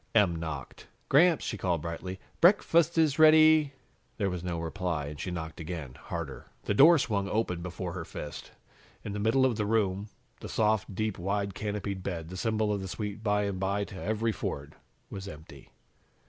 [0.15, 0.87] Em knocked.
[1.09, 3.73] "Gramps," she called brightly, "break fast is rea dy."
[4.17, 6.47] There was no reply and she knocked again, harder.
[6.63, 8.51] The door swung open before her fist.
[9.03, 10.07] In the middle of the room,
[10.39, 13.95] the soft, deep, wide, canopied bed, the symbol of the sweet by and by to
[14.01, 14.73] every Ford,
[15.11, 15.69] was empty.